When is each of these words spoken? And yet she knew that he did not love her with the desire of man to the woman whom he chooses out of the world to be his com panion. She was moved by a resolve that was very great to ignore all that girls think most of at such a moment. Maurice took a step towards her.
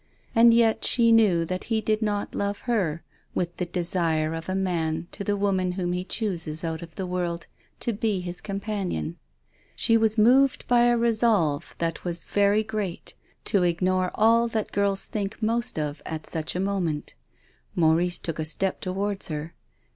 And 0.33 0.51
yet 0.51 0.83
she 0.83 1.11
knew 1.11 1.45
that 1.45 1.65
he 1.65 1.79
did 1.79 2.01
not 2.01 2.33
love 2.33 2.61
her 2.61 3.03
with 3.35 3.57
the 3.57 3.67
desire 3.67 4.33
of 4.33 4.49
man 4.49 5.07
to 5.11 5.23
the 5.23 5.37
woman 5.37 5.73
whom 5.73 5.93
he 5.93 6.03
chooses 6.03 6.63
out 6.63 6.81
of 6.81 6.95
the 6.95 7.05
world 7.05 7.45
to 7.81 7.93
be 7.93 8.19
his 8.19 8.41
com 8.41 8.59
panion. 8.59 9.17
She 9.75 9.97
was 9.97 10.17
moved 10.17 10.67
by 10.67 10.85
a 10.85 10.97
resolve 10.97 11.75
that 11.77 12.03
was 12.03 12.23
very 12.23 12.63
great 12.63 13.13
to 13.45 13.61
ignore 13.61 14.09
all 14.15 14.47
that 14.47 14.71
girls 14.71 15.05
think 15.05 15.39
most 15.39 15.77
of 15.77 16.01
at 16.03 16.25
such 16.25 16.55
a 16.55 16.59
moment. 16.59 17.13
Maurice 17.75 18.17
took 18.19 18.39
a 18.39 18.43
step 18.45 18.81
towards 18.81 19.27
her. 19.27 19.53